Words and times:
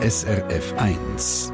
SRF 0.00 0.74
1. 0.76 1.52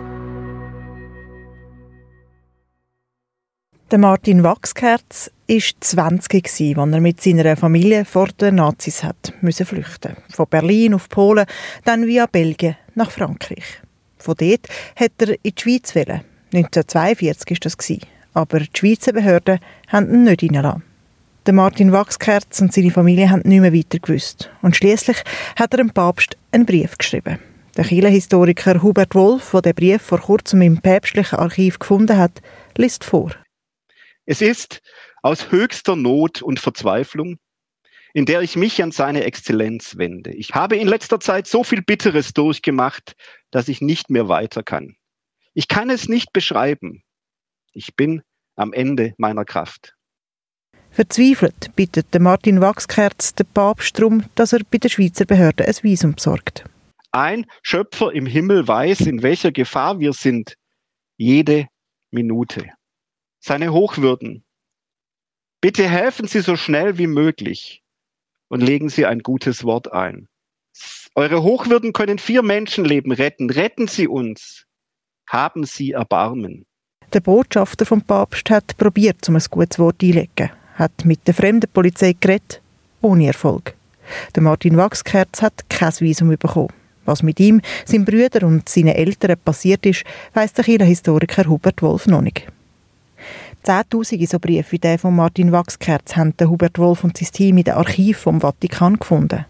Der 3.90 3.98
Martin 3.98 4.42
Wachskerz 4.42 5.30
war 5.48 5.60
20 5.80 6.44
als 6.76 6.92
er 6.92 7.00
mit 7.00 7.22
seiner 7.22 7.56
Familie 7.56 8.04
vor 8.04 8.28
den 8.28 8.56
Nazis 8.56 9.02
hat 9.02 9.32
müssen 9.40 9.64
flüchten. 9.64 10.18
Von 10.28 10.46
Berlin 10.50 10.92
auf 10.92 11.08
Polen, 11.08 11.46
dann 11.86 12.06
via 12.06 12.26
Belgien 12.26 12.76
nach 12.94 13.10
Frankreich. 13.10 13.80
Von 14.18 14.34
dort 14.38 14.68
hat 14.94 15.12
er 15.20 15.28
in 15.30 15.38
die 15.42 15.54
Schweiz 15.58 15.94
wollen. 15.96 16.20
1942 16.52 17.50
war 17.50 17.56
das. 17.62 18.08
Aber 18.34 18.60
die 18.60 18.68
Schweizer 18.76 19.14
Behörden 19.14 19.58
haben 19.88 20.12
ihn 20.12 20.24
nicht 20.24 20.42
reingelassen. 20.42 20.82
Der 21.46 21.54
Martin 21.54 21.92
Wachskerz 21.92 22.60
und 22.60 22.74
seine 22.74 22.90
Familie 22.90 23.30
haben 23.30 23.48
nicht 23.48 23.60
mehr 23.60 23.72
weiter 23.72 24.00
gewusst. 24.00 24.50
Und 24.60 24.76
schließlich 24.76 25.16
hat 25.56 25.72
er 25.72 25.78
dem 25.78 25.90
Papst 25.90 26.36
einen 26.52 26.66
Brief 26.66 26.98
geschrieben. 26.98 27.38
Der 27.76 27.84
Kirchenhistoriker 27.84 28.82
Hubert 28.82 29.16
Wolf, 29.16 29.50
der 29.50 29.62
den 29.62 29.74
Brief 29.74 30.00
vor 30.00 30.20
kurzem 30.20 30.62
im 30.62 30.80
päpstlichen 30.80 31.40
Archiv 31.40 31.80
gefunden 31.80 32.16
hat, 32.16 32.40
liest 32.76 33.02
vor. 33.02 33.32
Es 34.26 34.40
ist 34.40 34.80
aus 35.22 35.50
höchster 35.50 35.96
Not 35.96 36.40
und 36.40 36.60
Verzweiflung, 36.60 37.36
in 38.12 38.26
der 38.26 38.42
ich 38.42 38.54
mich 38.54 38.80
an 38.80 38.92
seine 38.92 39.24
Exzellenz 39.24 39.96
wende. 39.98 40.32
Ich 40.32 40.54
habe 40.54 40.76
in 40.76 40.86
letzter 40.86 41.18
Zeit 41.18 41.48
so 41.48 41.64
viel 41.64 41.82
Bitteres 41.82 42.32
durchgemacht, 42.32 43.16
dass 43.50 43.66
ich 43.66 43.80
nicht 43.80 44.08
mehr 44.08 44.28
weiter 44.28 44.62
kann. 44.62 44.94
Ich 45.52 45.66
kann 45.66 45.90
es 45.90 46.08
nicht 46.08 46.32
beschreiben. 46.32 47.02
Ich 47.72 47.96
bin 47.96 48.22
am 48.54 48.72
Ende 48.72 49.14
meiner 49.18 49.44
Kraft. 49.44 49.96
Verzweifelt 50.92 51.74
bittet 51.74 52.14
Martin 52.20 52.60
Wachskerz 52.60 53.34
den 53.34 53.46
Papst 53.52 53.98
darum, 53.98 54.22
dass 54.36 54.52
er 54.52 54.60
bei 54.70 54.78
der 54.78 54.90
Schweizer 54.90 55.24
Behörde 55.24 55.66
ein 55.66 55.74
Visum 55.82 56.14
besorgt. 56.14 56.64
Ein 57.14 57.46
Schöpfer 57.62 58.12
im 58.12 58.26
Himmel 58.26 58.66
weiß, 58.66 59.02
in 59.02 59.22
welcher 59.22 59.52
Gefahr 59.52 60.00
wir 60.00 60.12
sind, 60.12 60.56
jede 61.16 61.68
Minute. 62.10 62.70
Seine 63.38 63.72
Hochwürden, 63.72 64.42
bitte 65.60 65.88
helfen 65.88 66.26
Sie 66.26 66.40
so 66.40 66.56
schnell 66.56 66.98
wie 66.98 67.06
möglich 67.06 67.84
und 68.48 68.62
legen 68.62 68.88
Sie 68.88 69.06
ein 69.06 69.20
gutes 69.20 69.62
Wort 69.62 69.92
ein. 69.92 70.26
Eure 71.14 71.44
Hochwürden 71.44 71.92
können 71.92 72.18
vier 72.18 72.42
Menschenleben 72.42 73.12
retten. 73.12 73.48
Retten 73.48 73.86
Sie 73.86 74.08
uns. 74.08 74.66
Haben 75.28 75.62
Sie 75.62 75.92
Erbarmen. 75.92 76.66
Der 77.12 77.20
Botschafter 77.20 77.86
vom 77.86 78.02
Papst 78.02 78.50
hat 78.50 78.76
probiert, 78.76 79.28
um 79.28 79.36
ein 79.36 79.44
gutes 79.50 79.78
Wort 79.78 80.02
einzulegen 80.02 80.50
hat 80.74 81.04
mit 81.04 81.24
der 81.28 81.34
fremden 81.34 81.70
Polizei 81.72 82.16
geredet, 82.18 82.60
ohne 83.00 83.28
Erfolg. 83.28 83.76
Der 84.34 84.42
Martin 84.42 84.76
Wachskerz 84.76 85.42
hat 85.42 85.70
kein 85.70 85.92
Visum 86.00 86.30
bekommen. 86.30 86.72
Was 87.04 87.22
mit 87.22 87.40
ihm, 87.40 87.60
seinem 87.84 88.04
Brüder 88.04 88.46
und 88.46 88.68
seinen 88.68 88.94
Eltern 88.94 89.36
passiert 89.44 89.84
ist, 89.86 90.04
weiss 90.32 90.52
der 90.52 90.64
Historiker 90.64 91.48
Hubert 91.48 91.82
Wolf 91.82 92.06
noch 92.06 92.22
nicht. 92.22 92.46
Zehntausende 93.62 94.26
so 94.26 94.38
Briefe 94.38 94.72
wie 94.72 94.78
der 94.78 94.98
von 94.98 95.16
Martin 95.16 95.50
Wachskerz 95.50 96.16
haben 96.16 96.34
Hubert 96.42 96.78
Wolf 96.78 97.02
und 97.02 97.16
sein 97.16 97.28
Team 97.32 97.58
in 97.58 97.64
den 97.64 97.74
Archiv 97.74 98.18
vom 98.18 98.40
Vatikan 98.40 98.98
gefunden. 98.98 99.46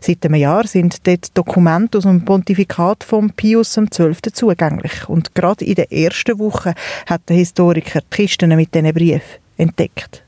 Seit 0.00 0.24
einem 0.24 0.36
Jahr 0.36 0.66
sind 0.66 1.06
dort 1.06 1.36
Dokumente 1.36 1.98
aus 1.98 2.04
dem 2.04 2.24
Pontifikat 2.24 3.04
von 3.04 3.30
Pius 3.30 3.74
XII. 3.74 4.14
zugänglich. 4.32 5.08
Und 5.08 5.34
gerade 5.34 5.64
in 5.64 5.74
der 5.74 5.92
ersten 5.92 6.38
Woche 6.38 6.74
hat 7.06 7.28
der 7.28 7.36
Historiker 7.36 8.00
die 8.00 8.16
Kisten 8.16 8.54
mit 8.56 8.74
diesen 8.74 8.94
Briefen 8.94 9.40
entdeckt. 9.56 10.25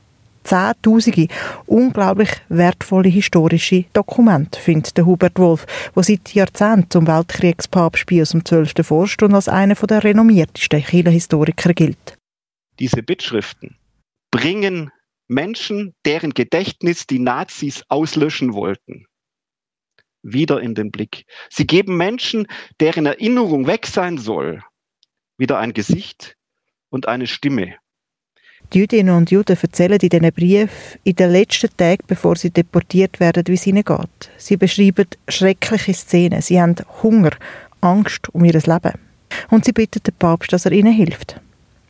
Zehntausende 0.49 1.27
unglaublich 1.67 2.31
wertvolle 2.49 3.09
historische 3.09 3.85
Dokumente, 3.93 4.59
findet 4.59 4.97
der 4.97 5.05
Hubert 5.05 5.37
Wolf, 5.37 5.67
der 5.95 6.01
seit 6.01 6.33
Jahrzehnten 6.33 6.89
zum 6.89 7.05
Weltkriegspapst 7.05 8.07
Pius 8.07 8.33
XII. 8.33 8.83
forscht 8.83 9.21
und 9.21 9.35
als 9.35 9.47
einer 9.47 9.75
der 9.75 10.03
renommiertesten 10.03 10.83
Kirchenhistoriker 10.83 11.75
gilt. 11.75 12.17
Diese 12.79 13.03
Bittschriften 13.03 13.77
bringen 14.31 14.89
Menschen, 15.27 15.93
deren 16.03 16.33
Gedächtnis 16.33 17.05
die 17.05 17.19
Nazis 17.19 17.83
auslöschen 17.87 18.53
wollten, 18.53 19.05
wieder 20.23 20.61
in 20.61 20.73
den 20.73 20.89
Blick. 20.89 21.25
Sie 21.51 21.67
geben 21.67 21.95
Menschen, 21.95 22.47
deren 22.79 23.05
Erinnerung 23.05 23.67
weg 23.67 23.85
sein 23.85 24.17
soll, 24.17 24.63
wieder 25.37 25.59
ein 25.59 25.73
Gesicht 25.73 26.35
und 26.89 27.07
eine 27.07 27.27
Stimme. 27.27 27.75
Die 28.71 28.79
Jüdinnen 28.79 29.15
und 29.15 29.31
Juden 29.31 29.57
erzählen 29.59 29.99
in 29.99 30.09
diesen 30.09 30.31
Briefen 30.31 30.99
in 31.03 31.15
den 31.15 31.31
letzten 31.31 31.75
Tagen, 31.75 32.03
bevor 32.05 32.35
sie 32.35 32.51
deportiert 32.51 33.19
werden, 33.19 33.43
wie 33.47 33.53
es 33.53 33.65
ihnen 33.65 33.83
geht. 33.83 34.29
Sie 34.37 34.57
beschreiben 34.57 35.07
schreckliche 35.27 35.93
Szenen. 35.95 36.43
Sie 36.43 36.61
haben 36.61 36.75
Hunger, 37.01 37.31
Angst 37.81 38.29
um 38.31 38.45
ihr 38.45 38.53
Leben. 38.53 38.93
Und 39.49 39.65
sie 39.65 39.71
bitten 39.71 40.03
den 40.03 40.13
Papst, 40.13 40.53
dass 40.53 40.65
er 40.65 40.71
ihnen 40.71 40.93
hilft. 40.93 41.41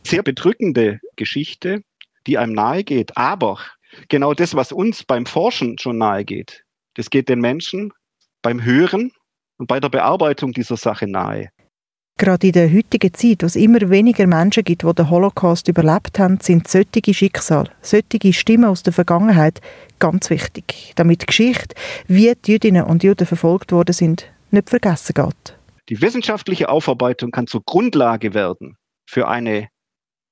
Sehr 0.05 0.23
bedrückende 0.23 1.01
Geschichte, 1.17 1.81
die 2.27 2.37
einem 2.37 2.53
nahe 2.53 2.85
geht. 2.85 3.17
Aber 3.17 3.59
genau 4.07 4.33
das, 4.33 4.55
was 4.55 4.71
uns 4.71 5.03
beim 5.03 5.25
Forschen 5.25 5.77
schon 5.79 5.97
nahe 5.97 6.23
geht, 6.23 6.63
das 6.93 7.09
geht 7.09 7.27
den 7.27 7.39
Menschen 7.39 7.91
beim 8.41 8.63
Hören 8.63 9.11
und 9.57 9.67
bei 9.67 9.81
der 9.81 9.89
Bearbeitung 9.89 10.53
dieser 10.53 10.77
Sache 10.77 11.07
nahe. 11.07 11.49
Gerade 12.19 12.47
in 12.47 12.51
der 12.51 12.69
heutigen 12.69 13.13
Zeit, 13.13 13.43
wo 13.43 13.45
es 13.45 13.55
immer 13.55 13.89
weniger 13.89 14.27
Menschen 14.27 14.65
gibt, 14.65 14.83
die 14.83 14.93
den 14.93 15.09
Holocaust 15.09 15.69
überlebt 15.69 16.19
haben, 16.19 16.37
sind 16.41 16.67
solche 16.67 17.13
Schicksale, 17.13 17.71
solche 17.81 18.33
Stimmen 18.33 18.65
aus 18.65 18.83
der 18.83 18.91
Vergangenheit 18.91 19.61
ganz 19.99 20.29
wichtig, 20.29 20.91
damit 20.97 21.21
die 21.21 21.27
Geschichte, 21.27 21.75
wie 22.07 22.33
die 22.35 22.51
Jüdinnen 22.51 22.83
und 22.83 23.05
Juden 23.05 23.25
verfolgt 23.25 23.71
worden 23.71 23.93
sind, 23.93 24.29
nicht 24.51 24.69
vergessen 24.69 25.13
geht. 25.13 25.57
Die 25.87 26.01
wissenschaftliche 26.01 26.67
Aufarbeitung 26.67 27.31
kann 27.31 27.47
zur 27.47 27.63
Grundlage 27.63 28.33
werden 28.33 28.75
für 29.05 29.29
eine 29.29 29.69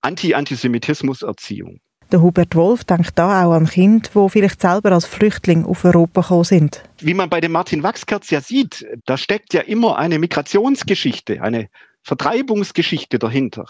Anti-Antisemitismus-Erziehung. 0.02 1.80
Der 2.10 2.22
Hubert 2.22 2.56
Wolf 2.56 2.86
denkt 2.86 3.20
da 3.20 3.44
auch 3.44 3.52
an 3.52 3.68
Kinder, 3.68 4.10
die 4.14 4.30
vielleicht 4.30 4.62
selber 4.62 4.94
als 4.94 5.06
Flüchtling 5.06 5.66
auf 5.66 5.84
Europa 5.84 6.22
gekommen 6.22 6.46
sind. 6.46 6.82
Wie 7.00 7.14
man 7.14 7.30
bei 7.30 7.42
dem 7.42 7.52
Martin 7.52 7.84
Wachskerz 7.84 8.30
ja 8.30 8.40
sieht, 8.40 8.86
da 9.06 9.18
steckt 9.18 9.54
ja 9.54 9.60
immer 9.60 9.98
eine 9.98 10.18
Migrationsgeschichte, 10.18 11.42
eine 11.42 11.68
Vertreibungsgeschichte 12.04 13.20
dahinter. 13.20 13.66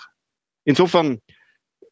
Insofern 0.65 1.17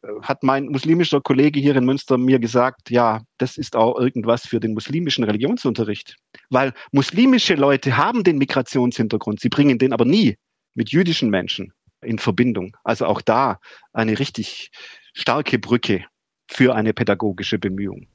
äh, 0.02 0.08
hat 0.22 0.44
mein 0.44 0.66
muslimischer 0.66 1.20
Kollege 1.20 1.58
hier 1.58 1.74
in 1.74 1.84
Münster 1.84 2.16
mir 2.16 2.38
gesagt, 2.38 2.90
ja, 2.90 3.22
das 3.38 3.56
ist 3.56 3.74
auch 3.74 3.98
irgendwas 3.98 4.46
für 4.46 4.60
den 4.60 4.72
muslimischen 4.72 5.24
Religionsunterricht. 5.24 6.14
Weil 6.48 6.74
muslimische 6.92 7.56
Leute 7.56 7.96
haben 7.96 8.22
den 8.22 8.38
Migrationshintergrund, 8.38 9.40
sie 9.40 9.48
bringen 9.48 9.78
den 9.78 9.92
aber 9.92 10.04
nie 10.04 10.36
mit 10.74 10.92
jüdischen 10.92 11.28
Menschen 11.28 11.72
in 12.02 12.20
Verbindung. 12.20 12.76
Also 12.84 13.06
auch 13.06 13.20
da 13.20 13.58
eine 13.92 14.20
richtig 14.20 14.70
starke 15.12 15.58
Brücke 15.58 16.04
für 16.46 16.74
eine 16.74 16.92
pädagogische 16.92 17.58
Bemühung. 17.58 18.06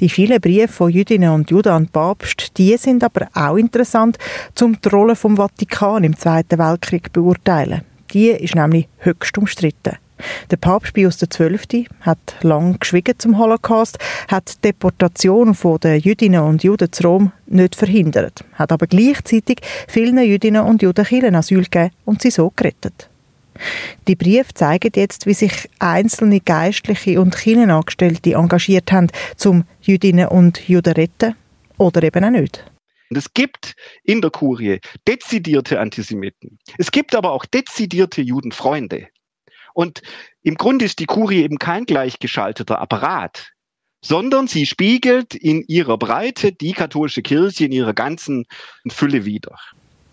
Die 0.00 0.10
vielen 0.10 0.40
Briefe 0.40 0.68
von 0.68 0.90
Jüdinnen 0.90 1.30
und 1.30 1.50
Juden 1.50 1.72
an 1.72 1.84
den 1.84 1.90
Papst, 1.90 2.58
die 2.58 2.76
sind 2.76 3.02
aber 3.02 3.28
auch 3.32 3.56
interessant, 3.56 4.18
um 4.60 4.78
die 4.78 4.88
Rolle 4.88 5.16
vom 5.16 5.36
Vatikan 5.36 6.04
im 6.04 6.16
Zweiten 6.16 6.58
Weltkrieg 6.58 7.12
beurteilen. 7.12 7.82
Die 8.12 8.28
ist 8.28 8.54
nämlich 8.54 8.88
höchst 8.98 9.38
umstritten. 9.38 9.96
Der 10.50 10.56
Papst 10.56 10.94
Pius 10.94 11.18
XII. 11.18 11.86
hat 12.00 12.36
lang 12.42 12.78
geschwiegen 12.78 13.18
zum 13.18 13.38
Holocaust, 13.38 13.98
hat 14.28 14.56
die 14.56 14.68
Deportation 14.68 15.56
der 15.82 15.98
Jüdinnen 15.98 16.40
und 16.40 16.62
Juden 16.62 16.92
zu 16.92 17.02
Rom 17.04 17.32
nicht 17.46 17.74
verhindert, 17.74 18.44
hat 18.54 18.72
aber 18.72 18.86
gleichzeitig 18.86 19.60
vielen 19.88 20.18
Jüdinnen 20.18 20.64
und 20.64 20.82
Juden 20.82 21.34
Asyl 21.34 21.64
gegeben 21.64 21.90
und 22.04 22.22
sie 22.22 22.30
so 22.30 22.52
gerettet. 22.54 23.10
Die 24.08 24.16
Briefe 24.16 24.54
zeigen 24.54 24.92
jetzt, 24.94 25.26
wie 25.26 25.34
sich 25.34 25.68
einzelne 25.78 26.40
Geistliche 26.40 27.20
und 27.20 27.36
Kirchenangestellte 27.36 28.34
engagiert 28.34 28.92
haben, 28.92 29.08
um 29.44 29.64
Jüdinnen 29.80 30.28
und 30.28 30.68
Juden 30.68 30.94
retten 30.94 31.34
oder 31.78 32.02
eben 32.02 32.24
auch 32.24 32.30
nicht. 32.30 32.64
es 33.10 33.32
gibt 33.34 33.74
in 34.02 34.20
der 34.20 34.30
Kurie 34.30 34.80
dezidierte 35.06 35.80
Antisemiten. 35.80 36.58
Es 36.78 36.90
gibt 36.90 37.14
aber 37.14 37.32
auch 37.32 37.44
dezidierte 37.46 38.22
Judenfreunde. 38.22 39.08
Und 39.74 40.00
im 40.42 40.54
Grunde 40.54 40.86
ist 40.86 40.98
die 41.00 41.06
Kurie 41.06 41.42
eben 41.42 41.58
kein 41.58 41.84
gleichgeschalteter 41.84 42.80
Apparat, 42.80 43.52
sondern 44.00 44.46
sie 44.46 44.66
spiegelt 44.66 45.34
in 45.34 45.62
ihrer 45.66 45.98
Breite 45.98 46.52
die 46.52 46.72
katholische 46.72 47.22
Kirche 47.22 47.66
in 47.66 47.72
ihrer 47.72 47.92
ganzen 47.92 48.46
Fülle 48.88 49.24
wider. 49.24 49.56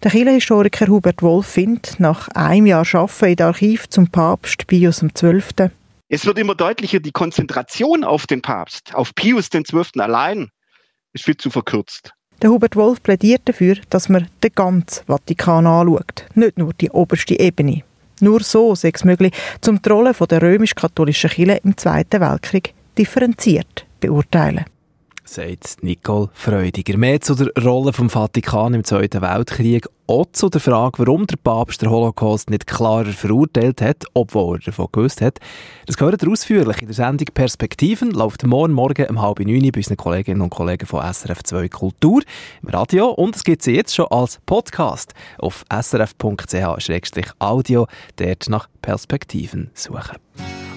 Der 0.04 0.12
Kirchenhistoriker 0.12 0.88
Hubert 0.88 1.22
Wolf 1.22 1.48
findet 1.48 1.98
nach 1.98 2.28
einem 2.36 2.66
Jahr 2.66 2.86
Arbeiten 2.94 3.40
in 3.40 3.42
Archiv 3.42 3.88
zum 3.88 4.10
Papst 4.10 4.68
Pius 4.68 5.00
XII. 5.00 5.70
Es 6.10 6.26
wird 6.26 6.38
immer 6.40 6.56
deutlicher, 6.56 7.00
die 7.00 7.14
Konzentration 7.14 8.04
auf 8.04 8.28
den 8.28 8.42
Papst, 8.42 8.94
auf 8.94 9.16
Pius 9.16 9.50
XII. 9.50 10.02
allein, 10.02 10.50
ist 11.14 11.24
viel 11.24 11.38
zu 11.38 11.50
verkürzt. 11.50 12.12
Der 12.42 12.50
Hubert 12.50 12.76
Wolf 12.76 13.02
plädiert 13.02 13.44
dafür, 13.46 13.78
dass 13.90 14.10
man 14.10 14.28
den 14.44 14.52
ganzen 14.54 15.06
Vatikan 15.06 15.66
anschaut, 15.66 16.26
nicht 16.36 16.58
nur 16.58 16.74
die 16.74 16.90
oberste 16.90 17.40
Ebene. 17.40 17.84
Nur 18.20 18.44
so 18.44 18.76
sei 18.76 18.92
es 18.94 19.06
möglich, 19.06 19.32
zum 19.62 19.82
die 19.82 19.88
Rolle 19.90 20.14
der 20.14 20.42
römisch-katholischen 20.42 21.30
Kirche 21.30 21.62
im 21.64 21.78
Zweiten 21.78 22.20
Weltkrieg 22.20 22.74
differenziert 22.98 23.86
beurteilen 24.02 24.66
sagt 25.34 25.82
Nicole 25.82 26.30
Freudiger. 26.34 26.98
Mehr 26.98 27.20
zu 27.20 27.34
der 27.34 27.52
Rolle 27.64 27.92
vom 27.92 28.10
Vatikan 28.10 28.74
im 28.76 28.84
Zweiten 28.84 29.22
Weltkrieg, 29.22 29.88
auch 30.06 30.28
zu 30.32 30.50
der 30.50 30.62
Frage, 30.62 31.00
warum 31.00 31.26
der 31.26 31.38
Papst 31.38 31.82
den 31.82 31.90
Holocaust 31.90 32.52
nicht 32.52 32.68
klarer 32.68 33.06
verurteilt 33.06 33.82
hat, 33.82 34.06
obwohl 34.14 34.58
er 34.58 34.66
davon 34.66 34.90
gewusst 34.92 35.22
hat. 35.22 35.40
Das 35.88 35.98
gehört 35.98 36.28
ausführlich 36.28 36.82
in 36.82 36.88
der 36.88 36.96
Sendung 36.96 37.28
Perspektiven, 37.34 38.12
läuft 38.12 38.46
morgen 38.46 38.74
Morgen 38.74 39.08
um 39.08 39.22
halb 39.22 39.40
neun 39.40 39.72
bei 39.72 39.80
unseren 39.80 39.98
Kolleginnen 39.98 40.42
und 40.42 40.52
Kollegen 40.52 40.86
von 40.86 41.02
SRF 41.02 41.42
2 41.44 41.70
Kultur 41.70 42.22
im 42.62 42.70
Radio 42.70 43.10
und 43.10 43.36
es 43.36 43.44
gibt 43.44 43.64
sie 43.64 43.76
jetzt 43.76 43.96
schon 43.96 44.08
als 44.12 44.40
Podcast 44.46 45.14
auf 45.40 45.66
srf.ch-audio, 45.74 46.28
dort 48.18 48.50
nach 48.50 48.68
Perspektiven 48.82 49.72
suchen. 49.74 50.18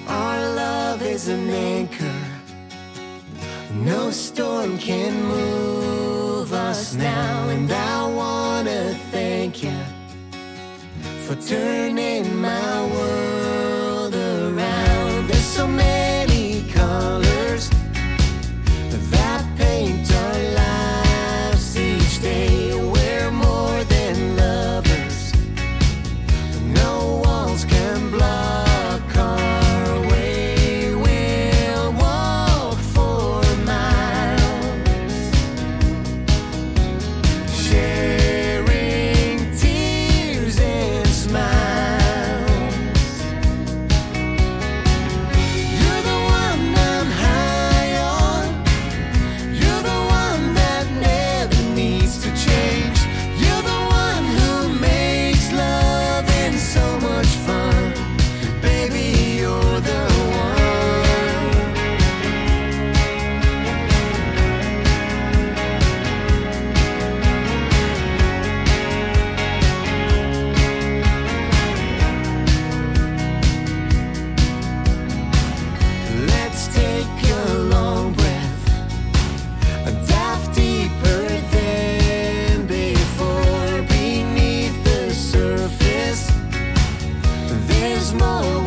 Our 0.09 0.55
love 0.55 1.05
is 1.05 1.29
an 1.29 1.51
anchor. 1.51 2.36
No 3.73 4.11
storm 4.11 4.79
can 4.79 5.25
move 5.25 6.53
us 6.53 6.95
now, 6.95 7.49
and 7.49 7.71
I 7.71 8.07
wanna 8.07 8.95
thank 9.11 9.63
you 9.63 9.79
for 11.27 11.35
turning 11.35 12.37
my 12.41 12.87
world. 12.93 13.16
is 88.07 88.15
my 88.15 88.66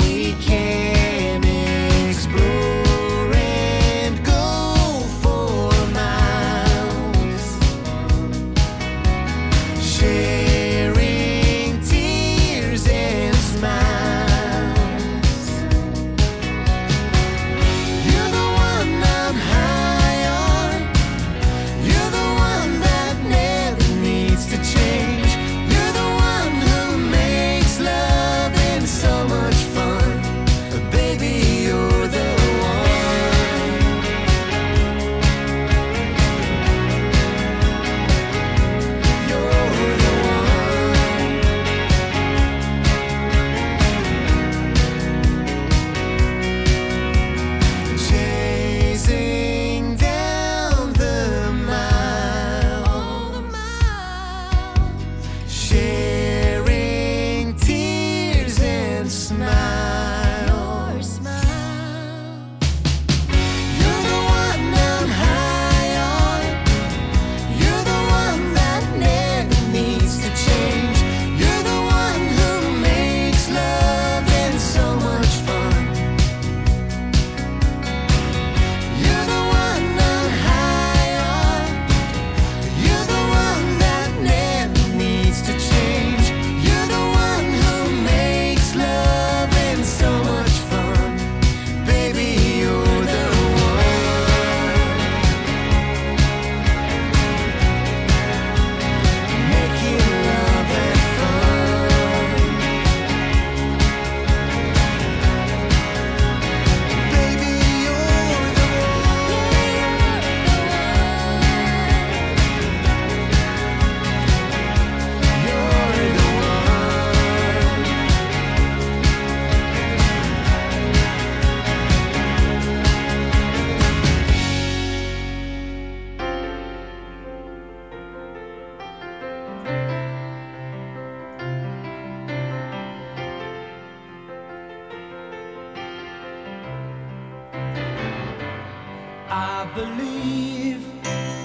I 139.62 139.66
believe 139.76 140.86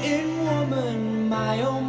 in 0.04 0.44
woman, 0.44 1.28
my 1.28 1.62
own. 1.62 1.83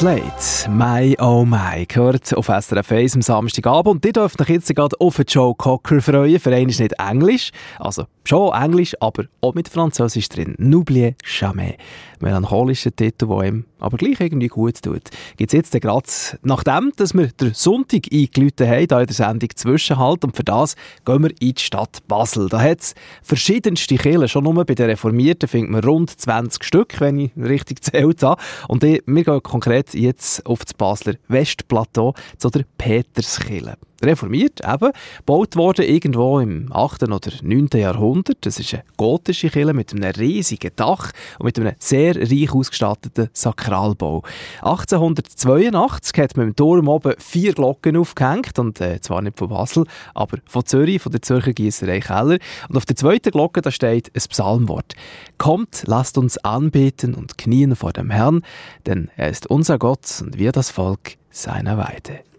Slate, 0.00 0.70
My 0.70 1.14
Oh 1.20 1.44
My, 1.44 1.84
gehört 1.84 2.32
auf 2.34 2.46
SRF 2.46 2.90
1 2.90 3.16
am 3.16 3.20
Samstagabend. 3.20 3.96
Und 3.96 4.06
ihr 4.06 4.14
dürft 4.14 4.40
euch 4.40 4.48
jetzt 4.48 4.74
gerade 4.74 4.98
auf 4.98 5.20
Joe 5.28 5.54
Cocker 5.54 6.00
freuen. 6.00 6.40
Für 6.40 6.54
einen 6.54 6.70
ist 6.70 6.80
nicht 6.80 6.94
Englisch, 6.98 7.50
also 7.78 8.06
schon 8.24 8.54
Englisch, 8.54 8.96
aber 8.98 9.24
auch 9.42 9.52
mit 9.52 9.68
Französisch 9.68 10.30
drin. 10.30 10.56
N'oubliez 10.58 11.16
jamais. 11.22 11.76
Melancholischer 12.20 12.94
Titel, 12.94 13.26
der 13.26 13.42
ihm 13.42 13.64
aber 13.78 13.96
gleich 13.96 14.20
irgendwie 14.20 14.48
gut 14.48 14.82
tut. 14.82 15.02
Gibt 15.36 15.52
es 15.52 15.56
jetzt 15.56 15.72
gerade, 15.72 16.06
nachdem 16.42 16.92
dass 16.96 17.14
wir 17.14 17.28
den 17.28 17.54
Sonntag 17.54 18.06
eingeläutet 18.12 18.68
haben, 18.68 18.88
hier 18.88 19.00
in 19.00 19.06
der 19.06 19.14
Sendung 19.14 19.50
Zwischenhalt, 19.54 20.24
und 20.24 20.36
für 20.36 20.44
das 20.44 20.76
gehen 21.04 21.22
wir 21.22 21.30
in 21.30 21.54
die 21.54 21.62
Stadt 21.62 22.06
Basel. 22.08 22.48
Da 22.48 22.60
hat 22.60 22.80
es 22.80 22.94
verschiedenste 23.22 23.96
Kirchen. 23.96 24.28
Schon 24.28 24.44
nur 24.44 24.64
bei 24.64 24.74
den 24.74 24.90
Reformierten 24.90 25.48
findet 25.48 25.70
man 25.70 25.84
rund 25.84 26.10
20 26.10 26.62
Stück, 26.64 27.00
wenn 27.00 27.18
ich 27.18 27.30
richtig 27.36 27.82
zählt 27.84 28.22
habe. 28.22 28.40
Und 28.68 28.84
ich, 28.84 29.02
wir 29.06 29.24
gehen 29.24 29.42
konkret 29.42 29.94
jetzt 29.94 30.44
auf 30.46 30.64
das 30.64 30.74
Basler 30.74 31.14
Westplateau 31.28 32.14
zu 32.38 32.50
der 32.50 32.64
Peterskirche. 32.78 33.76
Reformiert, 34.02 34.60
eben, 34.66 34.92
gebaut 35.18 35.56
worden 35.56 35.84
irgendwo 35.84 36.40
im 36.40 36.72
8. 36.72 37.04
oder 37.04 37.30
9. 37.42 37.68
Jahrhundert. 37.74 38.38
Das 38.40 38.58
ist 38.58 38.74
eine 38.74 38.84
gotische 38.96 39.50
Kirche 39.50 39.74
mit 39.74 39.92
einem 39.92 40.10
riesigen 40.10 40.70
Dach 40.76 41.12
und 41.38 41.44
mit 41.44 41.58
einem 41.58 41.74
sehr 41.78 42.16
reich 42.16 42.52
ausgestatteten 42.52 43.28
Sakralbau. 43.32 44.22
1882 44.62 46.18
hat 46.18 46.36
man 46.36 46.48
im 46.48 46.56
Turm 46.56 46.88
oben 46.88 47.14
vier 47.18 47.52
Glocken 47.52 47.96
aufgehängt, 47.96 48.58
und 48.58 48.80
äh, 48.80 49.00
zwar 49.00 49.22
nicht 49.22 49.38
von 49.38 49.48
Basel, 49.48 49.84
aber 50.14 50.38
von 50.46 50.64
Zürich, 50.64 51.02
von 51.02 51.12
der 51.12 51.22
Zürcher 51.22 51.52
Gießerei 51.52 52.00
Keller. 52.00 52.38
Und 52.68 52.76
auf 52.76 52.86
der 52.86 52.96
zweiten 52.96 53.30
Glocke 53.30 53.60
da 53.60 53.70
steht 53.70 54.10
ein 54.14 54.22
Psalmwort. 54.28 54.94
Kommt, 55.38 55.84
lasst 55.86 56.18
uns 56.18 56.38
anbeten 56.38 57.14
und 57.14 57.38
knien 57.38 57.76
vor 57.76 57.92
dem 57.92 58.10
Herrn, 58.10 58.42
denn 58.86 59.10
er 59.16 59.28
ist 59.28 59.48
unser 59.48 59.78
Gott 59.78 60.20
und 60.22 60.38
wir 60.38 60.52
das 60.52 60.70
Volk 60.70 61.16
seiner 61.30 61.78
Weide. 61.78 62.29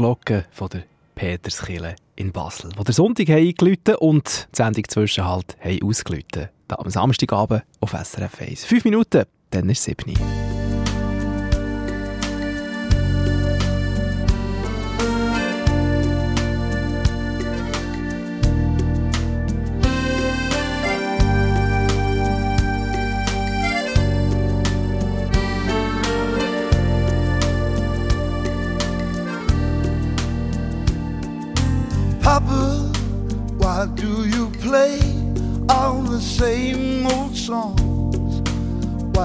Glocke 0.00 0.46
von 0.50 0.70
der 0.70 0.84
Peterskirche 1.14 1.94
in 2.16 2.32
Basel, 2.32 2.70
wo 2.74 2.82
der 2.84 2.94
Sonntag 2.94 3.28
eingeläutet 3.28 3.96
und 3.96 4.48
die 4.50 4.56
Sendung 4.56 4.84
Zwischenhalt 4.88 5.58
ausgeläutet. 5.82 6.48
Da 6.68 6.76
am 6.76 6.88
Samstagabend 6.88 7.64
auf 7.80 7.90
SRF 7.90 8.40
1. 8.40 8.64
Fünf 8.64 8.86
Minuten, 8.86 9.24
dann 9.50 9.68
ist 9.68 9.80
es 9.80 9.84
7 9.84 10.12
Uhr. 10.12 10.39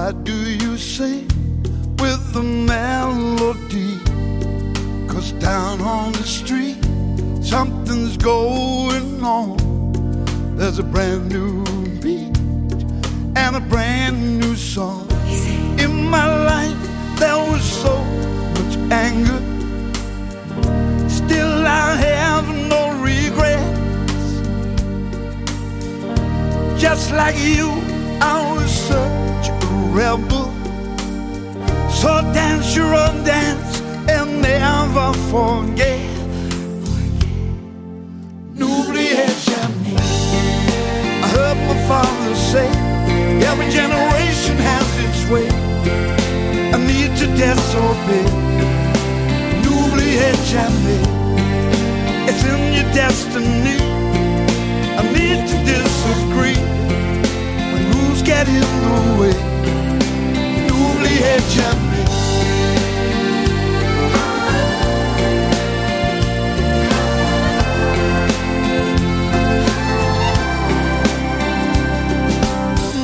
Why 0.06 0.12
do 0.12 0.50
you 0.52 0.78
sing 0.78 1.26
with 1.98 2.32
the 2.32 2.40
melody? 2.40 3.98
Cause 5.08 5.32
down 5.32 5.80
on 5.80 6.12
the 6.12 6.22
street, 6.22 6.78
something's 7.42 8.16
going 8.16 9.24
on. 9.24 9.56
There's 10.56 10.78
a 10.78 10.84
brand 10.84 11.28
new 11.28 11.64
beat 12.00 12.38
and 13.34 13.56
a 13.56 13.60
brand 13.68 14.38
new 14.38 14.54
song. 14.54 15.08
In 15.76 16.08
my 16.08 16.26
life, 16.52 16.82
there 17.18 17.38
was 17.50 17.64
so 17.64 17.96
much 18.54 18.76
anger. 18.92 19.40
Still, 21.08 21.66
I 21.66 21.96
have 21.96 22.46
no 22.74 22.82
regrets. 23.02 24.22
Just 26.80 27.10
like 27.10 27.36
you, 27.40 27.95
I 28.20 28.54
was 28.54 28.70
such 28.70 29.48
a 29.48 29.66
rebel. 29.92 30.46
So 31.90 32.20
dance 32.32 32.74
your 32.76 32.94
own 32.94 33.24
dance 33.24 33.80
and 34.08 34.42
never 34.42 35.12
forget. 35.30 36.00
N'oubliez 38.54 39.34
jamais. 39.44 40.00
I 41.24 41.28
heard 41.36 41.58
my 41.68 41.78
father 41.88 42.34
say, 42.34 42.68
every 43.48 43.68
generation 43.70 44.56
has 44.70 44.88
its 45.06 45.20
way. 45.30 45.48
I 46.74 46.78
need 46.78 47.16
to 47.20 47.26
disobey. 47.36 48.26
N'oubliez 49.62 50.38
jamais. 50.52 51.04
It's 52.28 52.44
in 52.44 52.72
your 52.76 52.88
destiny. 52.92 53.78
I 54.98 55.02
need 55.12 55.46
to 55.48 55.56
disagree 55.64 56.60
get 58.26 58.48
in 58.48 58.60
the 58.60 59.20
way. 59.20 59.34
N'oubliez 60.66 61.42
jamais. 61.54 62.06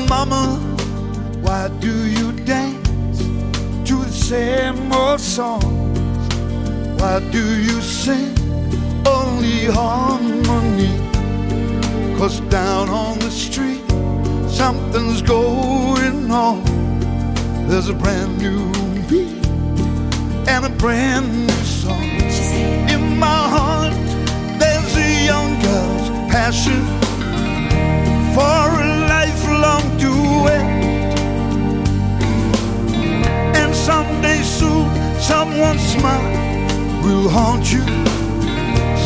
Mama, 0.09 0.45
why 1.45 1.69
do 1.79 1.95
you 2.17 2.33
dance 2.45 3.19
to 3.89 3.95
the 4.05 4.13
same 4.31 4.93
old 4.93 5.21
songs? 5.21 6.35
Why 7.01 7.21
do 7.31 7.45
you 7.69 7.81
sing 7.81 8.35
only 9.07 9.67
harmony? 9.67 10.93
Cause 12.19 12.41
down 12.51 12.89
on 12.89 13.19
the 13.21 13.31
street, 13.31 13.82
something's 14.53 15.23
going 15.23 16.31
on. 16.31 16.63
There's 17.69 17.89
a 17.89 17.95
brand 17.95 18.39
new 18.39 18.71
beat 19.09 19.47
and 20.47 20.67
a 20.67 20.69
brand 20.69 21.47
new 21.47 21.65
song. 21.65 22.05
In 22.95 23.19
my 23.19 23.43
heart, 23.57 23.95
there's 24.61 24.95
a 24.97 25.25
young 25.25 25.53
girl's 25.63 26.09
passion 26.31 26.83
for 28.35 28.65
a 28.85 28.89
lifelong 29.15 29.85
duet. 29.97 30.67
And 33.61 33.75
someday 33.75 34.43
soon, 34.43 34.87
someone's 35.19 35.87
smile 35.95 36.33
will 37.03 37.29
haunt 37.29 37.73
you. 37.73 37.85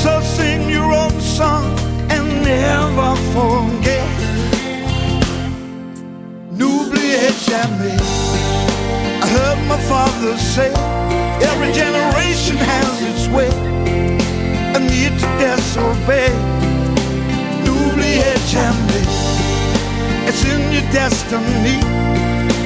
So 0.03 0.21
sing 0.21 0.69
your 0.69 0.93
own 0.93 1.21
song 1.21 1.86
Jamais. 7.47 7.97
I 9.23 9.27
heard 9.29 9.59
my 9.69 9.79
father 9.87 10.37
say, 10.37 10.73
every 11.49 11.73
generation 11.73 12.57
has 12.57 13.03
its 13.03 13.29
way. 13.29 13.51
I 14.75 14.79
need 14.81 15.13
to 15.23 15.29
disobey. 15.39 16.33
N'oubliez 17.65 18.41
jamais. 18.51 19.07
It's 20.27 20.45
in 20.45 20.73
your 20.73 20.87
destiny. 20.91 21.79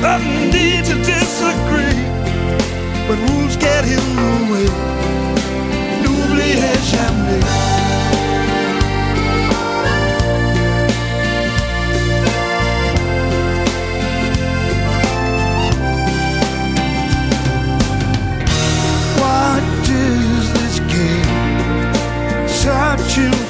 I 0.02 0.16
need 0.50 0.84
to 0.86 0.96
disagree 1.04 2.00
when 3.06 3.18
rules 3.28 3.56
get 3.56 3.84
in 3.84 4.06
the 4.16 4.32
way. 4.50 4.68
N'oubliez 6.02 6.80
jamais. 6.90 7.89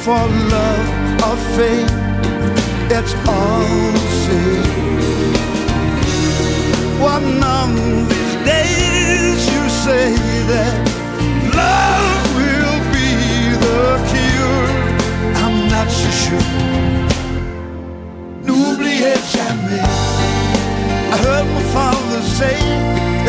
For 0.05 0.27
love 0.57 0.89
or 1.29 1.37
fate. 1.55 1.93
It's 2.97 3.15
all 3.29 3.93
the 3.93 4.07
same. 4.25 4.65
One 6.99 7.43
of 7.43 7.69
these 8.09 8.37
days 8.53 9.41
you 9.53 9.63
say 9.85 10.15
that 10.53 10.75
love 11.55 12.23
will 12.41 12.79
be 12.97 13.11
the 13.65 13.83
cure. 14.11 14.69
I'm 15.45 15.69
not 15.69 15.89
so 15.91 16.09
sure. 16.23 16.49
N'oubliez 18.47 19.21
jamais. 19.35 19.85
I 21.13 21.17
heard 21.25 21.47
my 21.57 21.65
father 21.77 22.23
say, 22.39 22.57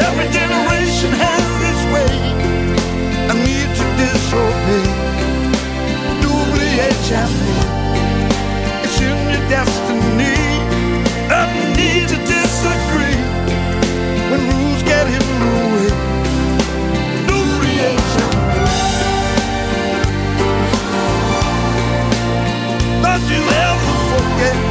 every 0.07 0.29
generation 0.39 1.11
has 1.25 1.47
its 1.69 1.83
way. 1.93 2.13
I 3.29 3.33
need 3.47 3.69
to 3.79 3.85
disobey. 3.99 5.00
N'oubliez 6.81 7.09
jamais. 7.09 7.61
It's 8.83 8.99
in 8.99 9.29
your 9.29 9.49
destiny. 9.49 10.37
I 11.29 11.45
need 11.77 12.07
to 12.09 12.17
disagree 12.25 13.21
when 14.29 14.41
rules 14.49 14.83
get 14.83 15.05
in 15.07 15.25
the 15.43 15.61
way. 15.73 15.91
N'oubliez 17.27 18.01
jamais. 18.15 18.69
Don't 23.03 23.25
you 23.29 23.43
ever 23.67 23.93
forget. 24.09 24.70